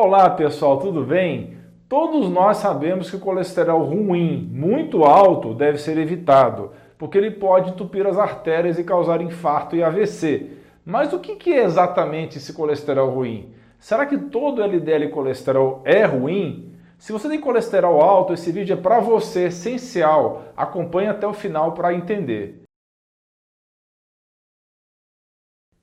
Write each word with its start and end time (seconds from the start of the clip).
Olá 0.00 0.30
pessoal, 0.30 0.78
tudo 0.78 1.04
bem? 1.04 1.56
Todos 1.88 2.30
nós 2.30 2.58
sabemos 2.58 3.10
que 3.10 3.16
o 3.16 3.18
colesterol 3.18 3.82
ruim, 3.82 4.48
muito 4.52 5.02
alto, 5.02 5.52
deve 5.52 5.78
ser 5.78 5.98
evitado, 5.98 6.70
porque 6.96 7.18
ele 7.18 7.32
pode 7.32 7.70
entupir 7.70 8.06
as 8.06 8.16
artérias 8.16 8.78
e 8.78 8.84
causar 8.84 9.20
infarto 9.20 9.74
e 9.74 9.82
AVC. 9.82 10.50
Mas 10.86 11.12
o 11.12 11.18
que 11.18 11.52
é 11.52 11.64
exatamente 11.64 12.38
esse 12.38 12.52
colesterol 12.52 13.10
ruim? 13.10 13.52
Será 13.80 14.06
que 14.06 14.16
todo 14.16 14.62
LDL 14.62 15.08
colesterol 15.08 15.82
é 15.84 16.04
ruim? 16.04 16.72
Se 16.96 17.10
você 17.10 17.28
tem 17.28 17.40
colesterol 17.40 18.00
alto, 18.00 18.32
esse 18.32 18.52
vídeo 18.52 18.74
é 18.74 18.80
para 18.80 19.00
você, 19.00 19.46
essencial. 19.46 20.44
Acompanhe 20.56 21.08
até 21.08 21.26
o 21.26 21.34
final 21.34 21.72
para 21.72 21.92
entender. 21.92 22.57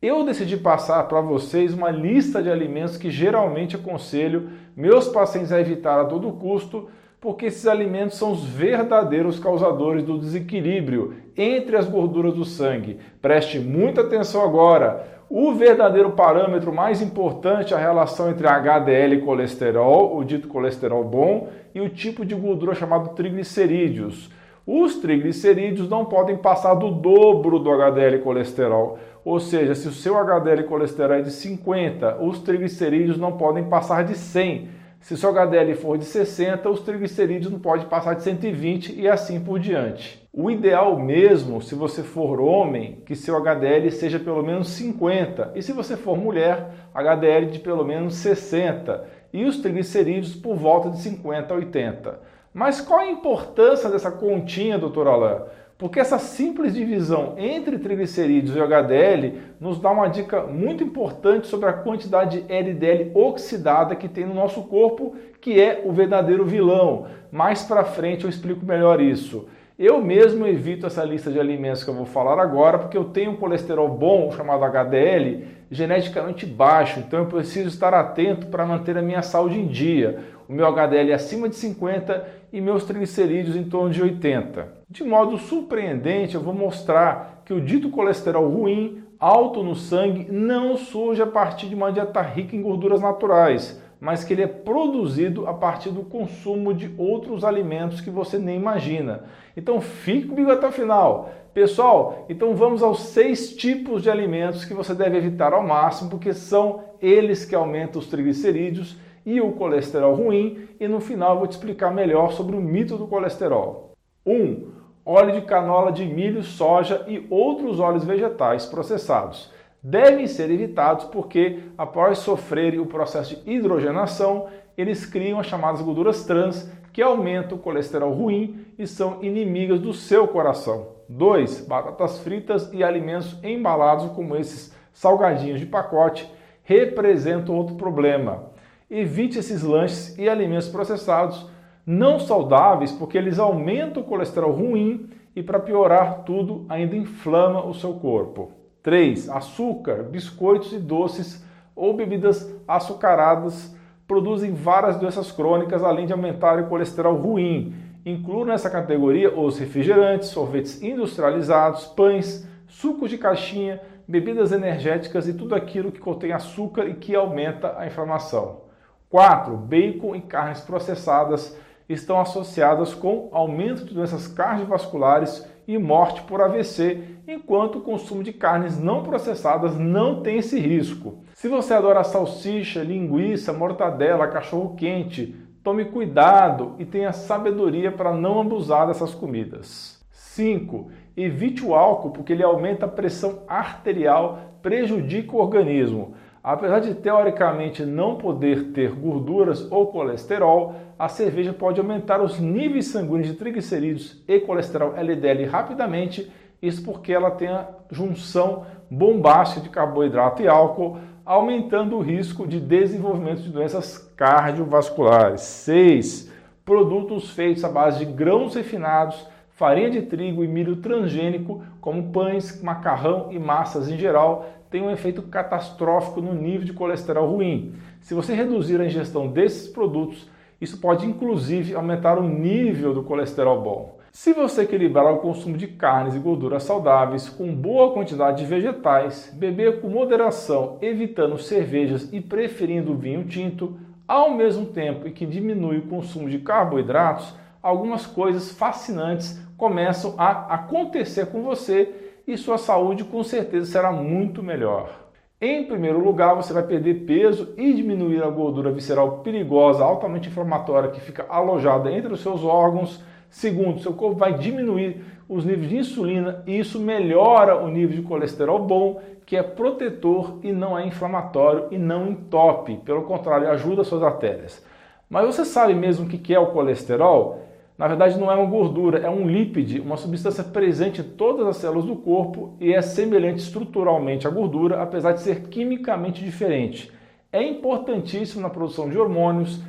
Eu 0.06 0.24
decidi 0.24 0.58
passar 0.58 1.04
para 1.08 1.22
vocês 1.22 1.74
uma 1.74 1.90
lista 1.90 2.42
de 2.42 2.50
alimentos 2.50 2.98
que 2.98 3.10
geralmente 3.10 3.76
aconselho 3.76 4.50
meus 4.76 5.08
pacientes 5.08 5.52
a 5.52 5.60
evitar 5.60 6.00
a 6.00 6.06
todo 6.06 6.32
custo, 6.34 6.90
porque 7.20 7.48
esses 7.48 7.66
alimentos 7.66 8.18
são 8.18 8.32
os 8.32 8.44
verdadeiros 8.44 9.40
causadores 9.40 10.04
do 10.04 10.20
desequilíbrio 10.20 11.16
entre 11.36 11.76
as 11.76 11.88
gorduras 11.88 12.34
do 12.34 12.46
sangue. 12.46 13.00
Preste 13.22 13.58
muita 13.60 14.02
atenção 14.02 14.44
agora. 14.44 15.16
O 15.28 15.54
verdadeiro 15.54 16.12
parâmetro 16.12 16.72
mais 16.72 17.02
importante 17.02 17.74
é 17.74 17.78
a 17.78 17.80
relação 17.80 18.30
entre 18.30 18.46
HDL 18.46 19.16
e 19.16 19.22
colesterol, 19.22 20.16
o 20.16 20.24
dito 20.24 20.48
colesterol 20.48 21.04
bom, 21.04 21.50
e 21.74 21.82
o 21.82 21.90
tipo 21.90 22.24
de 22.24 22.36
gordura 22.36 22.76
chamado 22.76 23.16
triglicerídeos. 23.16 24.30
Os 24.68 24.96
triglicerídeos 24.96 25.90
não 25.90 26.06
podem 26.06 26.38
passar 26.38 26.74
do 26.74 26.90
dobro 26.90 27.60
do 27.60 27.72
HDL 27.72 28.20
colesterol. 28.20 28.98
Ou 29.26 29.40
seja, 29.40 29.74
se 29.74 29.88
o 29.88 29.92
seu 29.92 30.20
HDL 30.20 30.66
colesterol 30.66 31.18
é 31.18 31.22
de 31.24 31.32
50, 31.32 32.22
os 32.22 32.38
triglicerídeos 32.38 33.18
não 33.18 33.36
podem 33.36 33.64
passar 33.64 34.04
de 34.04 34.16
100. 34.16 34.70
Se 35.00 35.16
o 35.16 35.18
seu 35.18 35.32
HDL 35.32 35.74
for 35.74 35.98
de 35.98 36.06
60, 36.06 36.70
os 36.70 36.82
triglicerídeos 36.82 37.52
não 37.52 37.60
podem 37.60 37.88
passar 37.88 38.14
de 38.14 38.22
120 38.22 38.94
e 38.94 39.10
assim 39.10 39.40
por 39.40 39.60
diante. 39.60 40.24
O 40.32 40.52
ideal 40.52 41.00
mesmo, 41.00 41.60
se 41.60 41.74
você 41.74 42.04
for 42.04 42.40
homem, 42.40 43.02
que 43.04 43.16
seu 43.16 43.36
HDL 43.36 43.90
seja 43.90 44.20
pelo 44.20 44.44
menos 44.44 44.70
50 44.70 45.54
e 45.56 45.62
se 45.64 45.74
você 45.74 45.98
for 45.98 46.16
mulher, 46.16 46.70
HDL 46.94 47.48
de 47.48 47.58
pelo 47.58 47.84
menos 47.84 48.14
60 48.18 49.06
e 49.34 49.44
os 49.44 49.58
triglicerídeos 49.58 50.36
por 50.36 50.56
volta 50.56 50.92
de 50.92 51.00
50 51.00 51.52
a 51.52 51.58
80. 51.58 52.20
Mas 52.54 52.80
qual 52.80 53.00
a 53.00 53.10
importância 53.10 53.90
dessa 53.90 54.12
continha, 54.12 54.78
doutor 54.78 55.08
Alain? 55.08 55.42
Porque 55.78 56.00
essa 56.00 56.18
simples 56.18 56.74
divisão 56.74 57.36
entre 57.38 57.78
triglicerídeos 57.78 58.56
e 58.56 58.62
HDL 58.62 59.40
nos 59.60 59.78
dá 59.78 59.92
uma 59.92 60.08
dica 60.08 60.44
muito 60.44 60.82
importante 60.82 61.48
sobre 61.48 61.68
a 61.68 61.74
quantidade 61.74 62.42
de 62.42 62.54
LDL 62.54 63.12
oxidada 63.14 63.94
que 63.94 64.08
tem 64.08 64.26
no 64.26 64.34
nosso 64.34 64.64
corpo, 64.64 65.16
que 65.42 65.60
é 65.60 65.82
o 65.84 65.92
verdadeiro 65.92 66.46
vilão. 66.46 67.08
Mais 67.30 67.64
para 67.64 67.84
frente 67.84 68.24
eu 68.24 68.30
explico 68.30 68.66
melhor 68.66 69.02
isso. 69.02 69.50
Eu 69.78 70.02
mesmo 70.02 70.48
evito 70.48 70.88
essa 70.88 71.04
lista 71.04 71.30
de 71.30 71.38
alimentos 71.38 71.84
que 71.84 71.90
eu 71.90 71.94
vou 71.94 72.06
falar 72.06 72.42
agora, 72.42 72.80
porque 72.80 72.98
eu 72.98 73.04
tenho 73.04 73.32
um 73.32 73.36
colesterol 73.36 73.90
bom, 73.90 74.32
chamado 74.32 74.64
HDL, 74.64 75.46
geneticamente 75.70 76.46
baixo, 76.46 77.02
então 77.02 77.20
eu 77.20 77.26
preciso 77.26 77.68
estar 77.68 77.94
atento 77.94 78.48
para 78.48 78.66
manter 78.66 78.98
a 78.98 79.02
minha 79.02 79.22
saúde 79.22 79.60
em 79.60 79.68
dia. 79.68 80.20
O 80.48 80.54
meu 80.54 80.66
HDL 80.68 81.12
é 81.12 81.16
acima 81.16 81.50
de 81.50 81.58
50 81.58 82.26
e 82.54 82.62
meus 82.62 82.86
triglicerídeos 82.86 83.58
em 83.58 83.66
torno 83.66 83.90
de 83.90 84.02
80. 84.02 84.75
De 84.90 85.04
modo 85.04 85.38
surpreendente, 85.38 86.36
eu 86.36 86.42
vou 86.42 86.54
mostrar 86.54 87.42
que 87.46 87.54
o 87.54 87.62
dito 87.62 87.90
colesterol 87.90 88.48
ruim, 88.48 89.04
alto 89.20 89.64
no 89.64 89.76
sangue, 89.76 90.32
não 90.32 90.78
surge 90.78 91.22
a 91.22 91.28
partir 91.28 91.68
de 91.68 91.76
uma 91.76 91.92
dieta 91.92 92.22
rica 92.22 92.56
em 92.56 92.62
gorduras 92.62 93.02
naturais 93.02 93.82
mas 94.00 94.24
que 94.24 94.34
ele 94.34 94.44
é 94.44 94.48
produzido 94.48 95.48
a 95.48 95.54
partir 95.54 95.90
do 95.90 96.04
consumo 96.04 96.74
de 96.74 96.94
outros 96.98 97.44
alimentos 97.44 98.02
que 98.02 98.10
você 98.10 98.38
nem 98.38 98.56
imagina. 98.56 99.24
Então 99.56 99.82
fique 99.82 100.28
comigo 100.28 100.52
até 100.52 100.68
o 100.68 100.72
final. 100.72 101.30
Pessoal, 101.54 102.26
então 102.28 102.56
vamos 102.56 102.84
aos 102.84 103.00
seis 103.00 103.56
tipos 103.56 104.04
de 104.04 104.10
alimentos 104.10 104.66
que 104.66 104.74
você 104.74 104.94
deve 104.94 105.18
evitar 105.18 105.54
ao 105.54 105.66
máximo, 105.66 106.10
porque 106.10 106.34
são 106.34 106.84
eles 107.02 107.46
que 107.46 107.56
aumentam 107.56 108.00
os 108.00 108.08
triglicerídeos 108.08 108.98
e 109.26 109.42
o 109.42 109.54
colesterol 109.54 110.14
ruim, 110.14 110.68
e 110.80 110.88
no 110.88 111.00
final 111.00 111.32
eu 111.32 111.40
vou 111.40 111.48
te 111.48 111.54
explicar 111.54 111.92
melhor 111.92 112.32
sobre 112.34 112.56
o 112.56 112.62
mito 112.62 112.98
do 112.98 113.08
colesterol. 113.08 113.95
1. 114.26 114.34
Um, 114.34 114.72
óleo 115.06 115.40
de 115.40 115.42
canola 115.42 115.92
de 115.92 116.06
milho, 116.06 116.44
soja 116.44 117.06
e 117.08 117.26
outros 117.30 117.80
óleos 117.80 118.04
vegetais 118.04 118.66
processados 118.66 119.54
devem 119.88 120.26
ser 120.26 120.50
evitados 120.50 121.06
porque, 121.06 121.60
após 121.78 122.18
sofrerem 122.18 122.80
o 122.80 122.88
processo 122.88 123.36
de 123.36 123.52
hidrogenação, 123.52 124.48
eles 124.76 125.06
criam 125.06 125.40
as 125.40 125.46
chamadas 125.46 125.80
gorduras 125.80 126.24
trans, 126.24 126.68
que 126.92 127.04
aumentam 127.04 127.56
o 127.56 127.62
colesterol 127.62 128.12
ruim 128.12 128.66
e 128.80 128.88
são 128.88 129.20
inimigas 129.22 129.80
do 129.80 129.94
seu 129.94 130.28
coração. 130.28 130.88
2. 131.08 131.68
Batatas 131.68 132.18
fritas 132.18 132.74
e 132.74 132.84
alimentos 132.84 133.38
embalados, 133.44 134.12
como 134.14 134.36
esses 134.36 134.76
salgadinhos 134.92 135.60
de 135.60 135.68
pacote, 135.68 136.28
representam 136.64 137.54
outro 137.54 137.76
problema. 137.76 138.46
Evite 138.90 139.38
esses 139.38 139.62
lanches 139.62 140.18
e 140.18 140.28
alimentos 140.28 140.68
processados 140.68 141.46
não 141.86 142.20
saudáveis, 142.20 142.92
porque 142.92 143.18
eles 143.18 143.38
aumentam 143.38 144.02
o 144.02 144.06
colesterol 144.06 144.52
ruim 144.52 145.10
e, 145.36 145.44
para 145.44 145.60
piorar 145.60 146.24
tudo, 146.24 146.66
ainda 146.68 146.96
inflama 146.96 147.64
o 147.66 147.74
seu 147.74 147.94
corpo. 147.94 148.52
3. 148.82 149.30
Açúcar, 149.30 150.04
biscoitos 150.04 150.74
e 150.74 150.80
doces 150.80 151.46
ou 151.76 151.94
bebidas 151.94 152.54
açucaradas 152.68 153.76
produzem 154.08 154.54
várias 154.54 154.98
doenças 154.98 155.32
crônicas, 155.32 155.84
além 155.84 156.06
de 156.06 156.14
aumentar 156.14 156.60
o 156.60 156.68
colesterol 156.68 157.16
ruim. 157.16 157.74
Incluo 158.06 158.46
nessa 158.46 158.70
categoria 158.70 159.38
os 159.38 159.58
refrigerantes, 159.58 160.30
sorvetes 160.30 160.82
industrializados, 160.82 161.86
pães, 161.88 162.48
sucos 162.68 163.10
de 163.10 163.18
caixinha, 163.18 163.82
bebidas 164.08 164.52
energéticas 164.52 165.28
e 165.28 165.34
tudo 165.34 165.56
aquilo 165.56 165.92
que 165.92 166.00
contém 166.00 166.32
açúcar 166.32 166.86
e 166.86 166.94
que 166.94 167.16
aumenta 167.16 167.76
a 167.78 167.88
inflamação. 167.88 168.62
4. 169.10 169.56
Bacon 169.58 170.16
e 170.16 170.22
carnes 170.22 170.62
processadas 170.62 171.58
estão 171.88 172.20
associadas 172.20 172.94
com 172.94 173.30
aumento 173.32 173.86
de 173.86 173.94
doenças 173.94 174.28
cardiovasculares 174.28 175.48
e 175.68 175.78
morte 175.78 176.22
por 176.24 176.42
AVC, 176.42 177.04
enquanto 177.28 177.80
o 177.80 177.82
consumo 177.82 178.24
de 178.24 178.32
carnes 178.32 178.80
não 178.80 179.04
processadas 179.04 179.78
não 179.78 180.22
tem 180.22 180.38
esse 180.38 180.60
risco. 180.60 181.24
Se 181.34 181.48
você 181.48 181.74
adora 181.74 182.04
salsicha, 182.04 182.84
linguiça, 182.84 183.52
mortadela, 183.52 184.28
cachorro 184.28 184.76
quente, 184.76 185.36
tome 185.64 185.86
cuidado 185.86 186.76
e 186.78 186.86
tenha 186.86 187.12
sabedoria 187.12 187.92
para 187.92 188.14
não 188.14 188.40
abusar 188.40 188.88
dessas 188.88 189.16
comidas. 189.16 190.00
5. 190.12 190.92
Evite 191.18 191.66
o 191.66 191.74
álcool 191.74 192.12
porque 192.12 192.34
ele 192.34 192.44
aumenta 192.44 192.86
a 192.86 192.90
pressão 192.90 193.44
arterial, 193.48 194.60
prejudica 194.62 195.36
o 195.36 195.40
organismo. 195.40 196.14
Apesar 196.48 196.80
de 196.80 196.94
teoricamente 196.94 197.84
não 197.84 198.18
poder 198.18 198.66
ter 198.66 198.92
gorduras 198.92 199.66
ou 199.72 199.88
colesterol, 199.88 200.76
a 200.98 201.10
cerveja 201.10 201.52
pode 201.52 201.80
aumentar 201.80 202.22
os 202.22 202.40
níveis 202.40 202.86
sanguíneos 202.90 203.30
de 203.30 203.34
triglicerídeos 203.34 204.24
e 204.28 204.40
colesterol 204.42 204.94
LDL 204.96 205.44
rapidamente, 205.46 206.32
isso 206.62 206.84
porque 206.84 207.12
ela 207.12 207.32
tem 207.32 207.48
a 207.48 207.68
junção 207.90 208.64
bombástica 208.92 209.62
de 209.62 209.70
carboidrato 209.70 210.44
e 210.44 210.48
álcool, 210.48 211.00
aumentando 211.26 211.98
o 211.98 212.02
risco 212.02 212.46
de 212.46 212.60
desenvolvimento 212.60 213.42
de 213.42 213.50
doenças 213.50 213.98
cardiovasculares. 214.16 215.42
6. 215.42 216.32
Produtos 216.64 217.32
feitos 217.32 217.66
à 217.66 217.70
base 217.70 218.06
de 218.06 218.12
grãos 218.12 218.54
refinados, 218.54 219.28
farinha 219.56 219.90
de 219.90 220.02
trigo 220.02 220.44
e 220.44 220.48
milho 220.48 220.76
transgênico, 220.78 221.64
como 221.80 222.12
pães, 222.12 222.62
macarrão 222.62 223.30
e 223.32 223.40
massas 223.40 223.90
em 223.90 223.98
geral, 223.98 224.50
tem 224.70 224.82
um 224.82 224.92
efeito 224.92 225.22
catastrófico 225.24 226.22
no 226.22 226.34
nível 226.34 226.66
de 226.66 226.74
colesterol 226.74 227.30
ruim. 227.30 227.74
Se 228.02 228.14
você 228.14 228.34
reduzir 228.34 228.80
a 228.82 228.86
ingestão 228.86 229.28
desses 229.28 229.70
produtos, 229.70 230.30
isso 230.60 230.80
pode 230.80 231.06
inclusive 231.06 231.74
aumentar 231.74 232.20
o 232.20 232.28
nível 232.28 232.94
do 232.94 233.04
colesterol 233.04 233.62
bom. 233.62 233.98
Se 234.12 234.34
você 234.34 234.64
equilibrar 234.64 235.14
o 235.14 235.20
consumo 235.20 235.58
de 235.58 235.68
carnes 235.68 236.16
e 236.16 236.20
gorduras 236.20 236.64
saudáveis 236.64 237.30
com 237.30 237.54
boa 237.54 237.94
quantidade 237.94 238.40
de 238.40 238.46
vegetais, 238.46 239.34
beber 239.38 239.80
com 239.80 239.88
moderação, 239.88 240.78
evitando 240.82 241.38
cervejas 241.38 242.12
e 242.12 242.20
preferindo 242.20 242.96
vinho 242.96 243.24
tinto, 243.26 243.78
ao 244.08 244.32
mesmo 244.32 244.66
tempo 244.66 245.10
que 245.12 245.26
diminui 245.26 245.78
o 245.78 245.88
consumo 245.88 246.30
de 246.30 246.40
carboidratos, 246.40 247.34
algumas 247.66 248.06
coisas 248.06 248.52
fascinantes 248.52 249.44
começam 249.58 250.16
a 250.18 250.54
acontecer 250.54 251.28
com 251.28 251.42
você 251.42 251.94
e 252.28 252.38
sua 252.38 252.58
saúde 252.58 253.04
com 253.04 253.24
certeza 253.24 253.72
será 253.72 253.92
muito 253.92 254.42
melhor. 254.42 255.06
Em 255.40 255.66
primeiro 255.66 256.00
lugar, 256.00 256.34
você 256.34 256.54
vai 256.54 256.64
perder 256.64 257.06
peso 257.06 257.54
e 257.58 257.74
diminuir 257.74 258.24
a 258.24 258.30
gordura 258.30 258.72
visceral 258.72 259.20
perigosa, 259.20 259.84
altamente 259.84 260.30
inflamatória 260.30 260.90
que 260.90 261.02
fica 261.02 261.26
alojada 261.30 261.92
entre 261.92 262.14
os 262.14 262.22
seus 262.22 262.44
órgãos. 262.44 263.04
Segundo, 263.30 263.82
seu 263.82 263.94
corpo 263.94 264.18
vai 264.18 264.34
diminuir 264.34 265.04
os 265.28 265.44
níveis 265.44 265.70
de 265.70 265.78
insulina 265.78 266.42
e 266.48 266.58
isso 266.58 266.80
melhora 266.80 267.62
o 267.62 267.68
nível 267.68 267.98
de 267.98 268.02
colesterol 268.02 268.60
bom, 268.60 269.02
que 269.26 269.36
é 269.36 269.44
protetor 269.44 270.40
e 270.42 270.52
não 270.54 270.80
é 270.80 270.86
inflamatório 270.88 271.68
e 271.70 271.78
não 271.78 272.08
entope. 272.08 272.78
Pelo 272.78 273.04
contrário, 273.04 273.50
ajuda 273.50 273.82
as 273.82 273.88
suas 273.88 274.04
artérias. 274.04 274.66
Mas 275.10 275.26
você 275.26 275.44
sabe 275.44 275.74
mesmo 275.74 276.06
o 276.06 276.10
que 276.10 276.34
é 276.34 276.40
o 276.40 276.48
colesterol? 276.48 277.42
Na 277.78 277.88
verdade, 277.88 278.18
não 278.18 278.32
é 278.32 278.36
uma 278.36 278.50
gordura, 278.50 279.00
é 279.00 279.10
um 279.10 279.28
lípide, 279.28 279.82
uma 279.82 279.98
substância 279.98 280.44
presente 280.44 281.02
em 281.02 281.04
todas 281.04 281.46
as 281.46 281.58
células 281.58 281.84
do 281.84 281.96
corpo 281.98 282.56
e 282.60 282.74
é 282.74 282.82
semelhante 282.82 283.40
estruturalmente 283.40 284.26
à 284.26 284.30
gordura, 284.30 284.82
apesar 284.82 285.12
de 285.12 285.22
ser 285.22 285.48
quimicamente 285.50 286.24
diferente. 286.24 286.90
É 287.34 287.44
importantíssimo 287.44 288.42
na 288.42 288.50
produção 288.50 288.90
de 288.90 288.98
hormônios, 288.98 289.60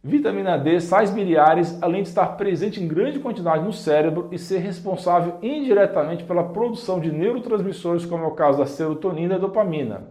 vitamina 0.00 0.56
D, 0.56 0.78
sais 0.78 1.10
biliares, 1.10 1.82
além 1.82 2.02
de 2.02 2.08
estar 2.08 2.26
presente 2.36 2.80
em 2.80 2.86
grande 2.86 3.18
quantidade 3.18 3.64
no 3.64 3.72
cérebro 3.72 4.28
e 4.30 4.38
ser 4.38 4.58
responsável 4.58 5.34
indiretamente 5.42 6.22
pela 6.22 6.44
produção 6.44 7.00
de 7.00 7.10
neurotransmissores, 7.10 8.06
como 8.06 8.22
é 8.22 8.26
o 8.28 8.32
caso 8.36 8.58
da 8.58 8.66
serotonina 8.66 9.34
e 9.34 9.40
dopamina. 9.40 10.02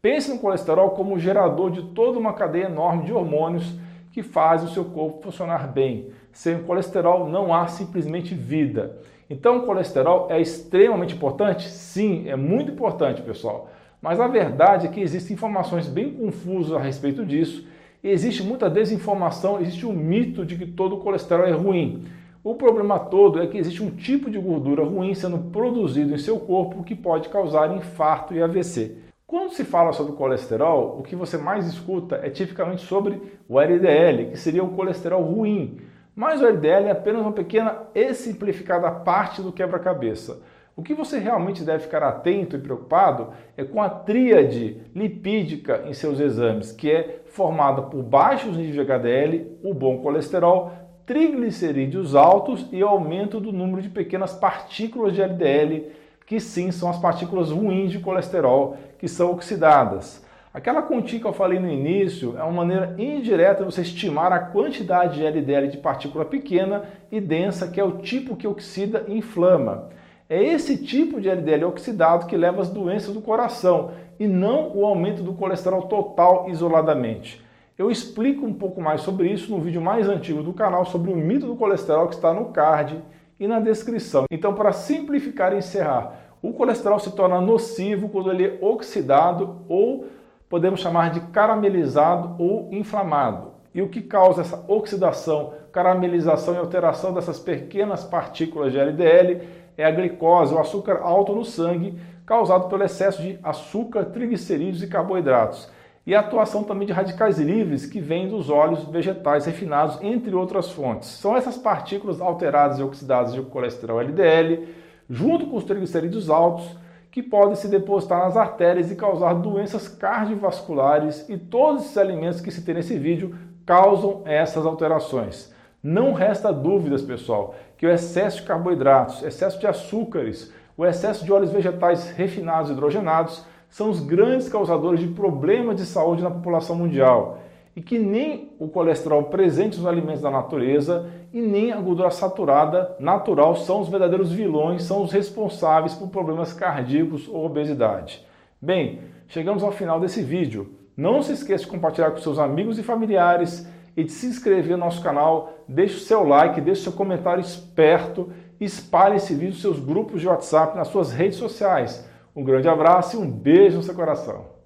Pense 0.00 0.30
no 0.30 0.38
colesterol 0.38 0.90
como 0.90 1.18
gerador 1.18 1.72
de 1.72 1.82
toda 1.94 2.16
uma 2.18 2.32
cadeia 2.32 2.66
enorme 2.66 3.04
de 3.04 3.12
hormônios 3.12 3.74
que 4.12 4.22
faz 4.22 4.62
o 4.62 4.68
seu 4.68 4.84
corpo 4.84 5.22
funcionar 5.22 5.72
bem. 5.72 6.10
Sem 6.32 6.62
colesterol 6.62 7.28
não 7.28 7.54
há 7.54 7.66
simplesmente 7.66 8.34
vida. 8.34 8.98
Então, 9.28 9.58
o 9.58 9.62
colesterol 9.62 10.26
é 10.28 10.40
extremamente 10.40 11.14
importante? 11.14 11.68
Sim, 11.68 12.28
é 12.28 12.34
muito 12.34 12.72
importante, 12.72 13.22
pessoal. 13.22 13.70
Mas 14.02 14.18
a 14.18 14.26
verdade 14.26 14.86
é 14.86 14.90
que 14.90 15.00
existem 15.00 15.34
informações 15.34 15.86
bem 15.86 16.12
confusas 16.12 16.72
a 16.72 16.80
respeito 16.80 17.24
disso. 17.24 17.66
Existe 18.02 18.42
muita 18.42 18.68
desinformação, 18.70 19.60
existe 19.60 19.86
um 19.86 19.92
mito 19.92 20.44
de 20.44 20.56
que 20.56 20.66
todo 20.66 20.96
colesterol 20.96 21.46
é 21.46 21.52
ruim. 21.52 22.06
O 22.42 22.54
problema 22.54 22.98
todo 22.98 23.40
é 23.40 23.46
que 23.46 23.58
existe 23.58 23.82
um 23.82 23.90
tipo 23.90 24.30
de 24.30 24.38
gordura 24.38 24.82
ruim 24.82 25.14
sendo 25.14 25.36
produzido 25.50 26.14
em 26.14 26.18
seu 26.18 26.40
corpo 26.40 26.82
que 26.82 26.94
pode 26.94 27.28
causar 27.28 27.76
infarto 27.76 28.34
e 28.34 28.42
AVC. 28.42 29.09
Quando 29.30 29.52
se 29.52 29.62
fala 29.62 29.92
sobre 29.92 30.14
colesterol, 30.14 30.98
o 30.98 31.04
que 31.04 31.14
você 31.14 31.38
mais 31.38 31.64
escuta 31.64 32.18
é 32.20 32.28
tipicamente 32.28 32.82
sobre 32.82 33.22
o 33.48 33.60
LDL, 33.60 34.32
que 34.32 34.36
seria 34.36 34.64
o 34.64 34.72
colesterol 34.72 35.22
ruim. 35.22 35.78
Mas 36.16 36.42
o 36.42 36.46
LDL 36.48 36.88
é 36.88 36.90
apenas 36.90 37.22
uma 37.22 37.30
pequena 37.30 37.78
e 37.94 38.12
simplificada 38.12 38.90
parte 38.90 39.40
do 39.40 39.52
quebra-cabeça. 39.52 40.42
O 40.74 40.82
que 40.82 40.94
você 40.94 41.20
realmente 41.20 41.62
deve 41.62 41.84
ficar 41.84 42.02
atento 42.02 42.56
e 42.56 42.58
preocupado 42.58 43.28
é 43.56 43.62
com 43.62 43.80
a 43.80 43.88
tríade 43.88 44.82
lipídica 44.92 45.84
em 45.86 45.92
seus 45.92 46.18
exames, 46.18 46.72
que 46.72 46.90
é 46.90 47.22
formada 47.26 47.82
por 47.82 48.02
baixos 48.02 48.56
níveis 48.56 48.74
de 48.74 48.80
HDL, 48.80 49.58
o 49.62 49.72
bom 49.72 49.98
colesterol, 49.98 50.72
triglicerídeos 51.06 52.16
altos 52.16 52.68
e 52.72 52.82
aumento 52.82 53.38
do 53.38 53.52
número 53.52 53.80
de 53.80 53.90
pequenas 53.90 54.32
partículas 54.32 55.14
de 55.14 55.22
LDL 55.22 56.00
que 56.30 56.38
sim 56.38 56.70
são 56.70 56.88
as 56.88 56.96
partículas 56.96 57.50
ruins 57.50 57.90
de 57.90 57.98
colesterol 57.98 58.76
que 59.00 59.08
são 59.08 59.32
oxidadas. 59.32 60.24
Aquela 60.54 60.80
continha 60.80 61.20
que 61.20 61.26
eu 61.26 61.32
falei 61.32 61.58
no 61.58 61.68
início 61.68 62.36
é 62.38 62.42
uma 62.44 62.52
maneira 62.52 62.94
indireta 62.96 63.64
de 63.64 63.72
você 63.72 63.80
estimar 63.80 64.32
a 64.32 64.38
quantidade 64.38 65.16
de 65.16 65.26
LDL 65.26 65.66
de 65.66 65.78
partícula 65.78 66.24
pequena 66.24 66.84
e 67.10 67.20
densa, 67.20 67.66
que 67.66 67.80
é 67.80 67.84
o 67.84 67.98
tipo 67.98 68.36
que 68.36 68.46
oxida 68.46 69.04
e 69.08 69.18
inflama. 69.18 69.88
É 70.28 70.40
esse 70.40 70.76
tipo 70.76 71.20
de 71.20 71.28
LDL 71.28 71.64
oxidado 71.64 72.26
que 72.26 72.36
leva 72.36 72.62
às 72.62 72.70
doenças 72.70 73.12
do 73.12 73.20
coração 73.20 73.90
e 74.16 74.28
não 74.28 74.70
o 74.76 74.86
aumento 74.86 75.24
do 75.24 75.32
colesterol 75.32 75.88
total 75.88 76.48
isoladamente. 76.48 77.44
Eu 77.76 77.90
explico 77.90 78.46
um 78.46 78.54
pouco 78.54 78.80
mais 78.80 79.00
sobre 79.00 79.28
isso 79.28 79.50
no 79.50 79.60
vídeo 79.60 79.82
mais 79.82 80.08
antigo 80.08 80.44
do 80.44 80.52
canal 80.52 80.86
sobre 80.86 81.12
o 81.12 81.16
mito 81.16 81.48
do 81.48 81.56
colesterol 81.56 82.06
que 82.06 82.14
está 82.14 82.32
no 82.32 82.52
card 82.52 83.02
e 83.40 83.48
na 83.48 83.58
descrição. 83.58 84.26
Então, 84.30 84.54
para 84.54 84.70
simplificar 84.70 85.54
e 85.54 85.58
encerrar, 85.58 86.12
o 86.42 86.52
colesterol 86.52 86.98
se 86.98 87.10
torna 87.12 87.40
nocivo 87.40 88.10
quando 88.10 88.30
ele 88.30 88.46
é 88.46 88.58
oxidado 88.60 89.62
ou 89.66 90.06
podemos 90.48 90.80
chamar 90.80 91.10
de 91.10 91.20
caramelizado 91.20 92.36
ou 92.38 92.68
inflamado. 92.70 93.52
E 93.74 93.80
o 93.80 93.88
que 93.88 94.02
causa 94.02 94.42
essa 94.42 94.64
oxidação, 94.68 95.54
caramelização 95.72 96.54
e 96.54 96.58
alteração 96.58 97.14
dessas 97.14 97.38
pequenas 97.38 98.04
partículas 98.04 98.72
de 98.72 98.78
LDL 98.78 99.40
é 99.76 99.84
a 99.84 99.90
glicose, 99.90 100.54
o 100.54 100.58
açúcar 100.58 101.00
alto 101.02 101.34
no 101.34 101.44
sangue, 101.44 101.98
causado 102.26 102.68
pelo 102.68 102.82
excesso 102.82 103.22
de 103.22 103.38
açúcar, 103.42 104.06
triglicerídeos 104.06 104.82
e 104.82 104.88
carboidratos. 104.88 105.70
E 106.10 106.14
a 106.16 106.18
atuação 106.18 106.64
também 106.64 106.88
de 106.88 106.92
radicais 106.92 107.38
livres 107.38 107.86
que 107.86 108.00
vêm 108.00 108.26
dos 108.26 108.50
óleos 108.50 108.82
vegetais 108.82 109.46
refinados, 109.46 109.96
entre 110.02 110.34
outras 110.34 110.68
fontes. 110.68 111.08
São 111.08 111.36
essas 111.36 111.56
partículas 111.56 112.20
alteradas 112.20 112.80
e 112.80 112.82
oxidadas 112.82 113.32
de 113.32 113.40
colesterol 113.42 114.00
LDL 114.00 114.66
junto 115.08 115.46
com 115.46 115.56
os 115.56 115.62
triglicerídeos 115.62 116.28
altos, 116.28 116.76
que 117.12 117.22
podem 117.22 117.54
se 117.54 117.68
depositar 117.68 118.24
nas 118.24 118.36
artérias 118.36 118.90
e 118.90 118.96
causar 118.96 119.34
doenças 119.34 119.86
cardiovasculares 119.86 121.28
e 121.28 121.38
todos 121.38 121.84
esses 121.84 121.96
alimentos 121.96 122.40
que 122.40 122.50
se 122.50 122.64
tem 122.64 122.74
nesse 122.74 122.98
vídeo 122.98 123.36
causam 123.64 124.22
essas 124.24 124.66
alterações. 124.66 125.54
Não 125.80 126.12
resta 126.12 126.52
dúvidas, 126.52 127.02
pessoal, 127.02 127.54
que 127.78 127.86
o 127.86 127.90
excesso 127.90 128.38
de 128.38 128.48
carboidratos, 128.48 129.22
excesso 129.22 129.60
de 129.60 129.66
açúcares, 129.68 130.52
o 130.76 130.84
excesso 130.84 131.24
de 131.24 131.32
óleos 131.32 131.52
vegetais 131.52 132.10
refinados 132.10 132.68
e 132.68 132.72
hidrogenados 132.72 133.48
são 133.70 133.88
os 133.88 134.00
grandes 134.00 134.48
causadores 134.48 135.00
de 135.00 135.06
problemas 135.06 135.76
de 135.76 135.86
saúde 135.86 136.22
na 136.22 136.30
população 136.30 136.76
mundial 136.76 137.38
e 137.74 137.80
que 137.80 137.98
nem 137.98 138.52
o 138.58 138.68
colesterol 138.68 139.24
presente 139.24 139.78
nos 139.78 139.86
alimentos 139.86 140.20
da 140.20 140.30
natureza 140.30 141.08
e 141.32 141.40
nem 141.40 141.72
a 141.72 141.80
gordura 141.80 142.10
saturada 142.10 142.96
natural 142.98 143.54
são 143.56 143.80
os 143.80 143.88
verdadeiros 143.88 144.32
vilões, 144.32 144.82
são 144.82 145.02
os 145.02 145.12
responsáveis 145.12 145.94
por 145.94 146.08
problemas 146.08 146.52
cardíacos 146.52 147.28
ou 147.28 147.46
obesidade. 147.46 148.26
Bem, 148.60 149.00
chegamos 149.28 149.62
ao 149.62 149.72
final 149.72 150.00
desse 150.00 150.20
vídeo. 150.20 150.74
Não 150.96 151.22
se 151.22 151.32
esqueça 151.32 151.64
de 151.64 151.70
compartilhar 151.70 152.10
com 152.10 152.18
seus 152.18 152.38
amigos 152.38 152.78
e 152.78 152.82
familiares 152.82 153.66
e 153.96 154.04
de 154.04 154.12
se 154.12 154.26
inscrever 154.26 154.76
no 154.76 154.84
nosso 154.84 155.02
canal, 155.02 155.54
deixe 155.66 155.96
o 155.96 156.00
seu 156.00 156.24
like, 156.24 156.60
deixe 156.60 156.80
o 156.80 156.84
seu 156.84 156.92
comentário 156.92 157.40
esperto, 157.40 158.30
espalhe 158.60 159.16
esse 159.16 159.32
vídeo 159.32 159.50
nos 159.50 159.62
seus 159.62 159.80
grupos 159.80 160.20
de 160.20 160.28
WhatsApp, 160.28 160.76
nas 160.76 160.88
suas 160.88 161.12
redes 161.12 161.38
sociais. 161.38 162.09
Um 162.34 162.44
grande 162.44 162.68
abraço 162.68 163.16
e 163.16 163.18
um 163.18 163.30
beijo 163.30 163.78
no 163.78 163.82
seu 163.82 163.94
coração. 163.94 164.59